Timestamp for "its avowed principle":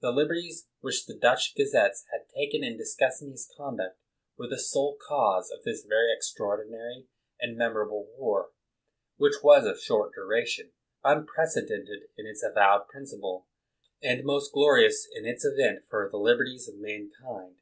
12.26-13.46